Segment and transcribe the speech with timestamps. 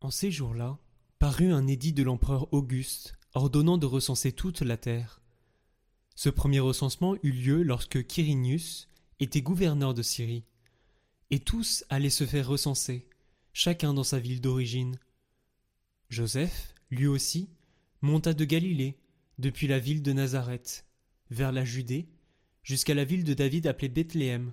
[0.00, 0.78] En ces jours-là,
[1.18, 5.20] parut un édit de l'empereur Auguste ordonnant de recenser toute la terre.
[6.16, 8.88] Ce premier recensement eut lieu lorsque Quirinius
[9.20, 10.44] était gouverneur de Syrie,
[11.30, 13.06] et tous allaient se faire recenser,
[13.52, 14.96] chacun dans sa ville d'origine.
[16.08, 17.50] Joseph, lui aussi,
[18.00, 18.98] monta de Galilée,
[19.38, 20.86] depuis la ville de Nazareth,
[21.30, 22.08] vers la Judée,
[22.62, 24.52] jusqu'à la ville de David appelée Bethléem.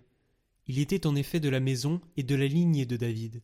[0.67, 3.41] Il était en effet de la maison et de la lignée de David.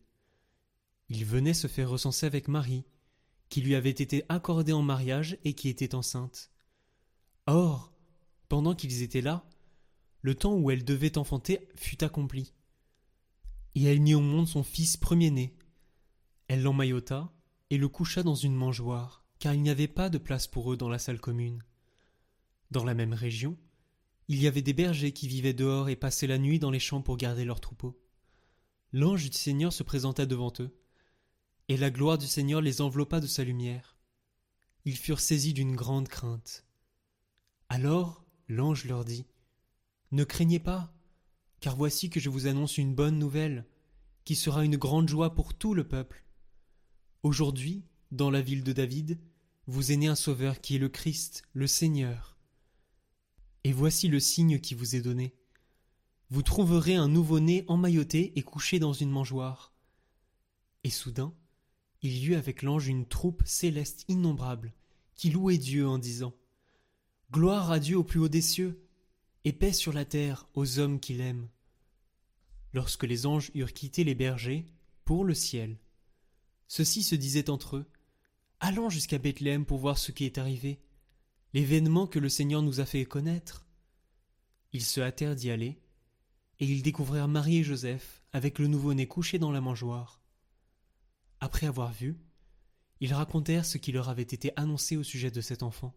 [1.14, 2.84] Il venait se faire recenser avec Marie,
[3.48, 6.50] qui lui avait été accordée en mariage et qui était enceinte.
[7.46, 7.92] Or,
[8.48, 9.48] pendant qu'ils étaient là,
[10.22, 12.52] le temps où elle devait enfanter fut accompli.
[13.76, 15.56] Et elle mit au monde son fils premier-né.
[16.48, 17.32] Elle l'emmaillota
[17.70, 20.76] et le coucha dans une mangeoire, car il n'y avait pas de place pour eux
[20.76, 21.62] dans la salle commune.
[22.72, 23.56] Dans la même région,
[24.26, 27.02] il y avait des bergers qui vivaient dehors et passaient la nuit dans les champs
[27.02, 28.02] pour garder leurs troupeaux.
[28.90, 30.76] L'ange du Seigneur se présenta devant eux,
[31.68, 33.96] et la gloire du Seigneur les enveloppa de sa lumière.
[34.84, 36.64] Ils furent saisis d'une grande crainte.
[37.68, 39.26] Alors l'ange leur dit
[40.12, 40.92] Ne craignez pas,
[41.60, 43.66] car voici que je vous annonce une bonne nouvelle,
[44.24, 46.24] qui sera une grande joie pour tout le peuple.
[47.22, 49.18] Aujourd'hui, dans la ville de David,
[49.66, 52.36] vous est né un Sauveur qui est le Christ, le Seigneur.
[53.64, 55.34] Et voici le signe qui vous est donné.
[56.28, 59.72] Vous trouverez un nouveau-né emmailloté et couché dans une mangeoire.
[60.84, 61.34] Et soudain,
[62.04, 64.74] il y eut avec l'ange une troupe céleste innombrable,
[65.14, 66.34] qui louait Dieu en disant
[67.32, 68.86] Gloire à Dieu au plus haut des cieux,
[69.44, 71.48] et paix sur la terre aux hommes qu'il aime.
[72.74, 74.66] Lorsque les anges eurent quitté les bergers,
[75.06, 75.78] pour le ciel,
[76.68, 77.86] ceux-ci se disaient entre eux
[78.60, 80.82] Allons jusqu'à Bethléem pour voir ce qui est arrivé,
[81.54, 83.66] l'événement que le Seigneur nous a fait connaître.
[84.74, 85.80] Ils se hâtèrent d'y aller,
[86.60, 90.23] et ils découvrirent Marie et Joseph avec le nouveau-né couché dans la mangeoire.
[91.44, 92.16] Après avoir vu,
[93.00, 95.94] ils racontèrent ce qui leur avait été annoncé au sujet de cet enfant.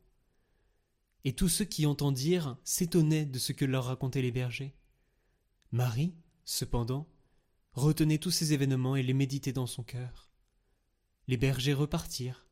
[1.23, 4.75] Et tous ceux qui entendirent s'étonnaient de ce que leur racontaient les bergers.
[5.71, 6.13] Marie,
[6.43, 7.07] cependant,
[7.71, 10.29] retenait tous ces événements et les méditait dans son cœur.
[11.29, 12.45] Les bergers repartirent,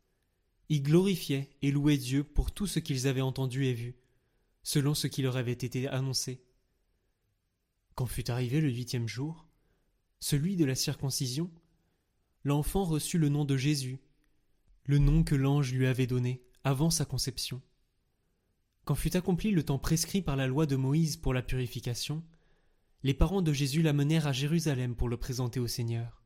[0.69, 3.97] ils glorifiaient et louaient Dieu pour tout ce qu'ils avaient entendu et vu,
[4.63, 6.45] selon ce qui leur avait été annoncé.
[7.95, 9.49] Quand fut arrivé le huitième jour,
[10.21, 11.51] celui de la circoncision,
[12.45, 13.99] l'enfant reçut le nom de Jésus,
[14.85, 17.61] le nom que l'ange lui avait donné avant sa conception.
[18.85, 22.23] Quand fut accompli le temps prescrit par la loi de Moïse pour la purification,
[23.01, 26.23] les parents de Jésus l'amenèrent à Jérusalem pour le présenter au Seigneur.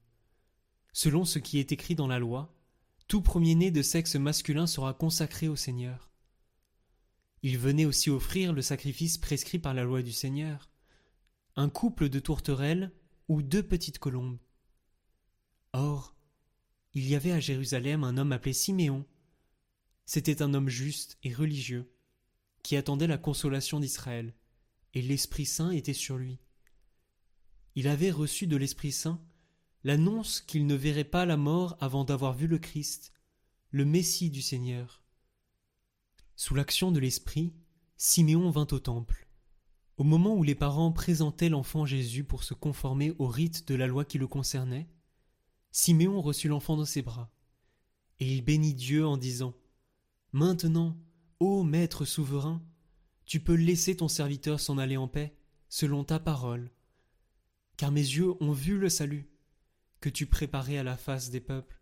[0.91, 2.53] Selon ce qui est écrit dans la loi,
[3.07, 6.11] tout premier-né de sexe masculin sera consacré au Seigneur.
[7.43, 10.69] Il venait aussi offrir le sacrifice prescrit par la loi du Seigneur,
[11.55, 12.91] un couple de tourterelles
[13.29, 14.37] ou deux petites colombes.
[15.73, 16.15] Or,
[16.93, 19.05] il y avait à Jérusalem un homme appelé Siméon.
[20.05, 21.91] C'était un homme juste et religieux,
[22.63, 24.33] qui attendait la consolation d'Israël,
[24.93, 26.39] et l'Esprit Saint était sur lui.
[27.75, 29.21] Il avait reçu de l'Esprit Saint
[29.83, 33.13] l'annonce qu'il ne verrait pas la mort avant d'avoir vu le Christ,
[33.71, 35.03] le Messie du Seigneur.
[36.35, 37.53] Sous l'action de l'Esprit,
[37.95, 39.27] Siméon vint au temple.
[39.97, 43.87] Au moment où les parents présentaient l'enfant Jésus pour se conformer au rite de la
[43.87, 44.87] loi qui le concernait,
[45.71, 47.31] Siméon reçut l'enfant dans ses bras,
[48.19, 49.53] et il bénit Dieu en disant
[50.31, 50.97] Maintenant,
[51.39, 52.63] ô Maître souverain,
[53.25, 55.35] tu peux laisser ton serviteur s'en aller en paix,
[55.67, 56.71] selon ta parole,
[57.77, 59.29] car mes yeux ont vu le salut
[60.01, 61.79] que tu préparais à la face des peuples,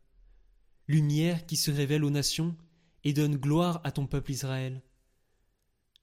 [0.87, 2.57] lumière qui se révèle aux nations
[3.03, 4.83] et donne gloire à ton peuple Israël.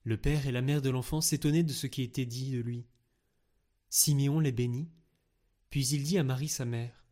[0.05, 2.87] Le père et la mère de l'enfant s'étonnaient de ce qui était dit de lui.
[3.91, 4.91] Siméon les bénit,
[5.69, 7.04] puis il dit à Marie sa mère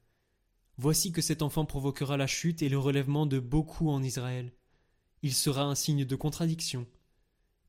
[0.78, 4.52] Voici que cet enfant provoquera la chute et le relèvement de beaucoup en Israël.
[5.22, 6.86] Il sera un signe de contradiction.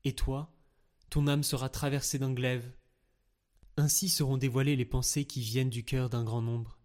[0.04, 0.52] Et toi,
[1.10, 2.72] ton âme sera traversée d'un glaive.
[3.76, 6.78] Ainsi seront dévoilées les pensées qui viennent du cœur d'un grand nombre.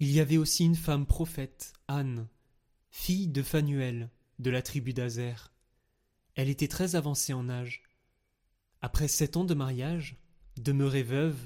[0.00, 2.28] Il y avait aussi une femme prophète, Anne,
[2.90, 5.52] fille de Phanuel, de la tribu d'Azer.
[6.34, 7.82] Elle était très avancée en âge.
[8.80, 10.16] Après sept ans de mariage,
[10.56, 11.38] demeurée veuve,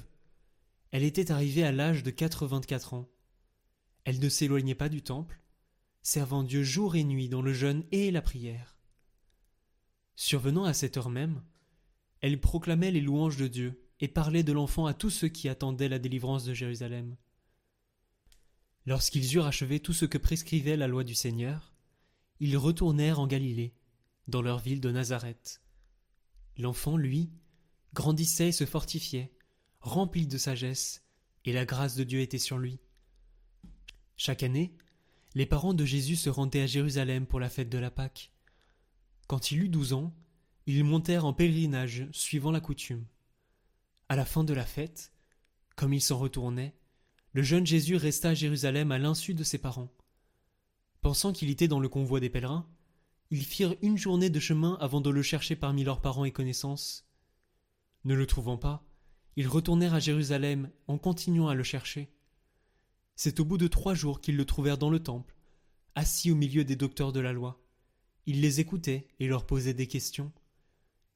[0.91, 3.09] elle était arrivée à l'âge de quatre-vingt-quatre ans.
[4.07, 5.41] Elle ne s'éloignait pas du temple,
[6.01, 8.77] servant Dieu jour et nuit dans le jeûne et la prière.
[10.15, 11.43] Survenant à cette heure même,
[12.21, 15.89] elle proclamait les louanges de Dieu et parlait de l'enfant à tous ceux qui attendaient
[15.89, 17.17] la délivrance de Jérusalem.
[18.85, 21.75] Lorsqu'ils eurent achevé tout ce que prescrivait la loi du Seigneur,
[22.39, 23.75] ils retournèrent en Galilée,
[24.29, 25.61] dans leur ville de Nazareth.
[26.57, 27.29] L'enfant, lui,
[27.93, 29.33] grandissait et se fortifiait,
[29.81, 31.03] rempli de sagesse,
[31.43, 32.79] et la grâce de Dieu était sur lui.
[34.17, 34.75] Chaque année,
[35.35, 38.31] les parents de Jésus se rendaient à Jérusalem pour la fête de la Pâque.
[39.27, 40.11] Quand il eut douze ans,
[40.65, 43.05] ils montèrent en pèlerinage suivant la coutume.
[44.09, 45.13] À la fin de la fête,
[45.75, 46.75] comme ils s'en retournaient,
[47.33, 49.93] le jeune Jésus resta à Jérusalem à l'insu de ses parents.
[51.01, 52.67] Pensant qu'il était dans le convoi des pèlerins,
[53.29, 57.07] ils firent une journée de chemin avant de le chercher parmi leurs parents et connaissances.
[58.03, 58.83] Ne le trouvant pas,
[59.35, 62.09] ils retournèrent à Jérusalem en continuant à le chercher.
[63.17, 65.35] C'est au bout de trois jours qu'ils le trouvèrent dans le temple,
[65.95, 67.59] assis au milieu des docteurs de la loi.
[68.27, 70.31] Il les écoutait et leur posait des questions.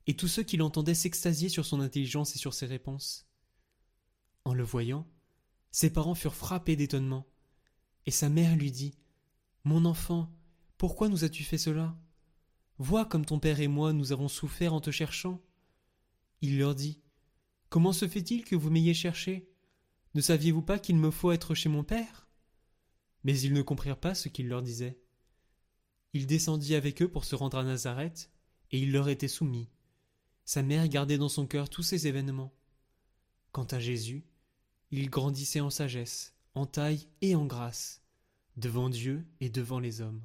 [0.08, 3.28] Et tous ceux qui l'entendaient s'extasiaient sur son intelligence et sur ses réponses.
[4.46, 5.08] En le voyant,
[5.70, 7.28] ses parents furent frappés d'étonnement.
[8.08, 8.96] Et sa mère lui dit
[9.64, 10.34] Mon enfant,
[10.80, 11.96] pourquoi nous as-tu fait cela?
[12.80, 15.40] Vois comme ton père et moi nous avons souffert en te cherchant.
[16.42, 17.00] Il leur dit
[17.70, 19.51] Comment se fait-il que vous m'ayez cherché?
[20.14, 22.28] Ne saviez-vous pas qu'il me faut être chez mon père?
[23.24, 25.00] Mais ils ne comprirent pas ce qu'il leur disait.
[26.14, 28.30] Il descendit avec eux pour se rendre à Nazareth,
[28.72, 29.70] et il leur était soumis.
[30.44, 32.54] Sa mère gardait dans son cœur tous ces événements.
[33.52, 34.26] Quant à Jésus,
[34.92, 38.04] il grandissait en sagesse, en taille et en grâce,
[38.58, 40.22] devant Dieu et devant les hommes.